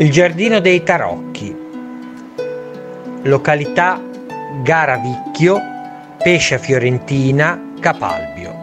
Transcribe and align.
Il 0.00 0.12
giardino 0.12 0.60
dei 0.60 0.84
tarocchi, 0.84 1.52
località 3.22 4.00
Garavicchio, 4.62 5.60
Pescia 6.22 6.56
Fiorentina, 6.56 7.60
Capalbio. 7.80 8.54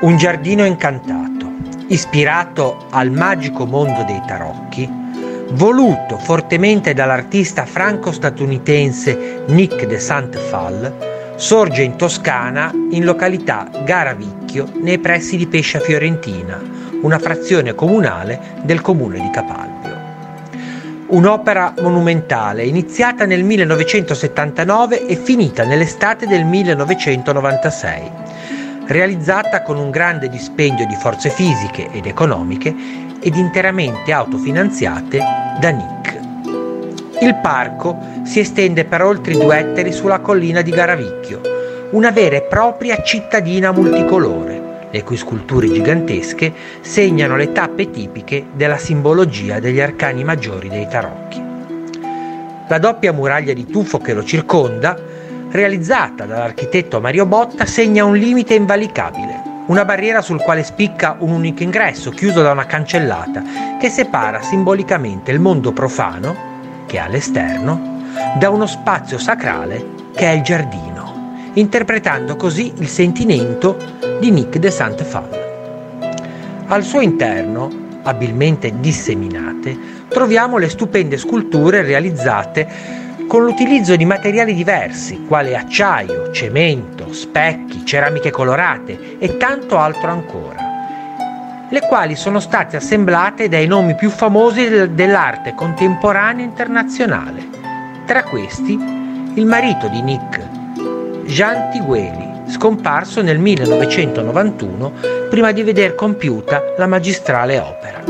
Un 0.00 0.16
giardino 0.16 0.64
incantato, 0.64 1.48
ispirato 1.86 2.86
al 2.90 3.12
magico 3.12 3.64
mondo 3.64 4.02
dei 4.02 4.20
tarocchi, 4.26 4.90
voluto 5.50 6.18
fortemente 6.18 6.92
dall'artista 6.92 7.64
franco-statunitense 7.64 9.44
Nick 9.46 9.86
de 9.86 10.00
Saint-Phal, 10.00 11.34
sorge 11.36 11.82
in 11.82 11.94
Toscana 11.94 12.72
in 12.90 13.04
località 13.04 13.68
Garavicchio 13.84 14.68
nei 14.82 14.98
pressi 14.98 15.36
di 15.36 15.46
Pescia 15.46 15.78
Fiorentina, 15.78 16.60
una 17.02 17.20
frazione 17.20 17.76
comunale 17.76 18.40
del 18.62 18.80
comune 18.80 19.20
di 19.20 19.30
Capalbio. 19.30 19.75
Un'opera 21.08 21.72
monumentale 21.82 22.64
iniziata 22.64 23.26
nel 23.26 23.44
1979 23.44 25.06
e 25.06 25.14
finita 25.14 25.64
nell'estate 25.64 26.26
del 26.26 26.44
1996, 26.44 28.10
realizzata 28.86 29.62
con 29.62 29.78
un 29.78 29.90
grande 29.90 30.28
dispendio 30.28 30.84
di 30.84 30.96
forze 30.96 31.30
fisiche 31.30 31.88
ed 31.92 32.06
economiche 32.06 32.74
ed 33.20 33.36
interamente 33.36 34.12
autofinanziate 34.12 35.20
da 35.60 35.70
Nick. 35.70 36.18
Il 37.20 37.36
parco 37.40 37.96
si 38.24 38.40
estende 38.40 38.84
per 38.84 39.02
oltre 39.02 39.34
due 39.34 39.58
ettari 39.58 39.92
sulla 39.92 40.18
collina 40.18 40.60
di 40.60 40.72
Garavicchio, 40.72 41.40
una 41.90 42.10
vera 42.10 42.34
e 42.34 42.42
propria 42.42 43.00
cittadina 43.04 43.70
multicolore 43.70 44.65
le 44.90 45.02
cui 45.02 45.16
sculture 45.16 45.70
gigantesche 45.70 46.52
segnano 46.80 47.36
le 47.36 47.52
tappe 47.52 47.90
tipiche 47.90 48.46
della 48.52 48.78
simbologia 48.78 49.60
degli 49.60 49.80
arcani 49.80 50.24
maggiori 50.24 50.68
dei 50.68 50.88
tarocchi. 50.88 51.42
La 52.68 52.78
doppia 52.78 53.12
muraglia 53.12 53.52
di 53.52 53.66
tufo 53.66 53.98
che 53.98 54.12
lo 54.12 54.24
circonda, 54.24 54.98
realizzata 55.50 56.24
dall'architetto 56.24 57.00
Mario 57.00 57.26
Botta, 57.26 57.64
segna 57.64 58.04
un 58.04 58.16
limite 58.16 58.54
invalicabile, 58.54 59.42
una 59.66 59.84
barriera 59.84 60.20
sul 60.20 60.40
quale 60.40 60.62
spicca 60.62 61.16
un 61.20 61.30
unico 61.30 61.62
ingresso 61.62 62.10
chiuso 62.10 62.42
da 62.42 62.52
una 62.52 62.66
cancellata 62.66 63.42
che 63.80 63.88
separa 63.88 64.42
simbolicamente 64.42 65.30
il 65.30 65.40
mondo 65.40 65.72
profano, 65.72 66.84
che 66.86 66.96
è 66.96 67.00
all'esterno, 67.00 67.94
da 68.38 68.50
uno 68.50 68.66
spazio 68.66 69.18
sacrale 69.18 69.94
che 70.14 70.26
è 70.26 70.30
il 70.30 70.42
giardino, 70.42 71.05
interpretando 71.56 72.36
così 72.36 72.72
il 72.78 72.88
sentimento 72.88 73.76
di 74.20 74.30
Nick 74.30 74.58
de 74.58 74.70
Saint-Phal. 74.70 75.44
Al 76.66 76.82
suo 76.82 77.00
interno, 77.00 77.70
abilmente 78.02 78.78
disseminate, 78.78 79.76
troviamo 80.08 80.58
le 80.58 80.68
stupende 80.68 81.16
sculture 81.16 81.82
realizzate 81.82 83.04
con 83.26 83.44
l'utilizzo 83.44 83.96
di 83.96 84.04
materiali 84.04 84.54
diversi, 84.54 85.24
quali 85.26 85.54
acciaio, 85.56 86.30
cemento, 86.30 87.12
specchi, 87.12 87.84
ceramiche 87.84 88.30
colorate 88.30 89.18
e 89.18 89.36
tanto 89.36 89.78
altro 89.78 90.10
ancora, 90.10 90.66
le 91.68 91.80
quali 91.88 92.16
sono 92.16 92.38
state 92.38 92.76
assemblate 92.76 93.48
dai 93.48 93.66
nomi 93.66 93.94
più 93.96 94.10
famosi 94.10 94.92
dell'arte 94.92 95.54
contemporanea 95.54 96.44
internazionale. 96.44 97.48
Tra 98.04 98.22
questi, 98.22 98.72
il 99.34 99.46
marito 99.46 99.88
di 99.88 100.02
Nick, 100.02 100.64
Jean 101.26 101.70
Tigueli, 101.70 102.50
scomparso 102.50 103.20
nel 103.20 103.38
1991 103.38 104.92
prima 105.28 105.50
di 105.50 105.64
veder 105.64 105.96
compiuta 105.96 106.74
la 106.78 106.86
magistrale 106.86 107.58
opera. 107.58 108.02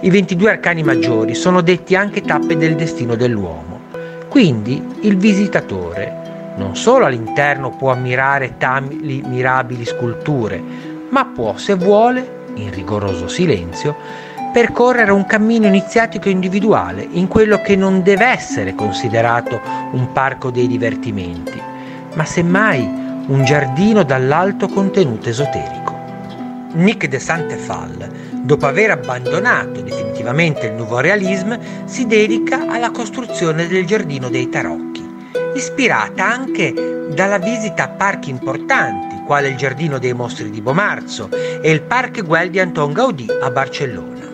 I 0.00 0.10
22 0.10 0.50
arcani 0.50 0.82
maggiori 0.82 1.34
sono 1.34 1.60
detti 1.60 1.94
anche 1.94 2.22
tappe 2.22 2.56
del 2.56 2.74
destino 2.74 3.14
dell'uomo. 3.14 3.80
Quindi 4.28 4.84
il 5.02 5.16
visitatore 5.16 6.54
non 6.56 6.74
solo 6.74 7.04
all'interno 7.04 7.70
può 7.70 7.92
ammirare 7.92 8.56
tali 8.58 9.22
mirabili 9.24 9.84
sculture, 9.84 10.60
ma 11.10 11.24
può, 11.24 11.56
se 11.56 11.74
vuole, 11.74 12.46
in 12.54 12.72
rigoroso 12.72 13.28
silenzio, 13.28 13.94
percorrere 14.52 15.12
un 15.12 15.24
cammino 15.24 15.66
iniziatico 15.66 16.28
individuale 16.28 17.06
in 17.12 17.28
quello 17.28 17.60
che 17.60 17.76
non 17.76 18.02
deve 18.02 18.26
essere 18.26 18.74
considerato 18.74 19.60
un 19.92 20.10
parco 20.12 20.50
dei 20.50 20.66
divertimenti, 20.66 21.67
ma 22.14 22.24
semmai 22.24 22.82
un 23.26 23.44
giardino 23.44 24.02
dall'alto 24.02 24.68
contenuto 24.68 25.28
esoterico. 25.28 25.96
Nick 26.72 27.06
de 27.06 27.18
Saint-Phal, 27.18 28.10
dopo 28.42 28.66
aver 28.66 28.90
abbandonato 28.90 29.80
definitivamente 29.80 30.66
il 30.66 30.74
nuovo 30.74 31.00
realisme, 31.00 31.58
si 31.84 32.06
dedica 32.06 32.66
alla 32.68 32.90
costruzione 32.90 33.66
del 33.66 33.86
giardino 33.86 34.28
dei 34.28 34.48
tarocchi, 34.48 35.06
ispirata 35.54 36.24
anche 36.24 36.72
dalla 37.14 37.38
visita 37.38 37.84
a 37.84 37.88
parchi 37.88 38.30
importanti, 38.30 39.22
quale 39.24 39.48
il 39.48 39.56
Giardino 39.56 39.98
dei 39.98 40.12
Mostri 40.12 40.50
di 40.50 40.60
Bomarzo 40.60 41.28
e 41.30 41.70
il 41.70 41.82
Parc 41.82 42.22
Güell 42.22 42.48
di 42.48 42.60
Anton 42.60 42.92
Gaudí 42.92 43.26
a 43.42 43.50
Barcellona. 43.50 44.26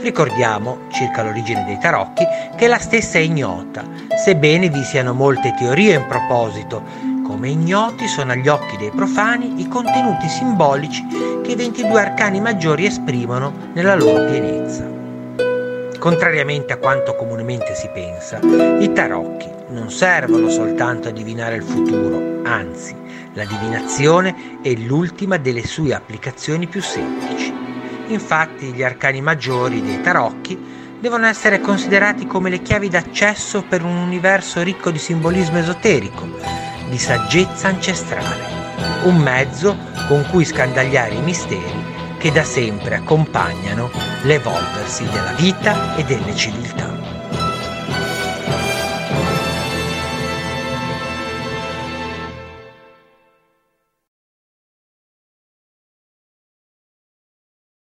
Ricordiamo, 0.00 0.82
circa 0.92 1.22
l'origine 1.22 1.64
dei 1.64 1.78
tarocchi, 1.78 2.24
che 2.56 2.66
la 2.66 2.78
stessa 2.78 3.18
è 3.18 3.20
ignota, 3.20 3.84
sebbene 4.22 4.68
vi 4.68 4.82
siano 4.82 5.12
molte 5.12 5.54
teorie 5.58 5.96
in 5.96 6.06
proposito, 6.06 6.82
come 7.30 7.48
ignoti 7.48 8.08
sono 8.08 8.32
agli 8.32 8.48
occhi 8.48 8.76
dei 8.76 8.90
profani 8.90 9.60
i 9.60 9.68
contenuti 9.68 10.28
simbolici 10.28 11.06
che 11.44 11.52
i 11.52 11.54
22 11.54 12.00
arcani 12.00 12.40
maggiori 12.40 12.86
esprimono 12.86 13.70
nella 13.72 13.94
loro 13.94 14.24
pienezza. 14.24 14.84
Contrariamente 15.96 16.72
a 16.72 16.78
quanto 16.78 17.14
comunemente 17.14 17.76
si 17.76 17.88
pensa, 17.94 18.40
i 18.80 18.92
tarocchi 18.92 19.48
non 19.68 19.92
servono 19.92 20.48
soltanto 20.48 21.06
a 21.06 21.12
divinare 21.12 21.54
il 21.54 21.62
futuro, 21.62 22.40
anzi, 22.42 22.96
la 23.34 23.44
divinazione 23.44 24.58
è 24.60 24.72
l'ultima 24.72 25.36
delle 25.36 25.64
sue 25.64 25.94
applicazioni 25.94 26.66
più 26.66 26.82
semplici. 26.82 27.54
Infatti 28.08 28.72
gli 28.72 28.82
arcani 28.82 29.20
maggiori 29.20 29.80
dei 29.80 30.00
tarocchi 30.00 30.58
devono 30.98 31.26
essere 31.26 31.60
considerati 31.60 32.26
come 32.26 32.50
le 32.50 32.60
chiavi 32.60 32.88
d'accesso 32.88 33.62
per 33.62 33.84
un 33.84 33.98
universo 33.98 34.62
ricco 34.62 34.90
di 34.90 34.98
simbolismo 34.98 35.58
esoterico, 35.58 36.69
di 36.90 36.98
saggezza 36.98 37.68
ancestrale, 37.68 39.04
un 39.04 39.16
mezzo 39.16 39.74
con 40.08 40.26
cui 40.30 40.44
scandagliare 40.44 41.14
i 41.14 41.22
misteri 41.22 42.18
che 42.18 42.30
da 42.30 42.44
sempre 42.44 42.96
accompagnano 42.96 43.90
l'evolversi 44.24 45.04
della 45.04 45.32
vita 45.32 45.96
e 45.96 46.04
delle 46.04 46.36
civiltà. 46.36 46.99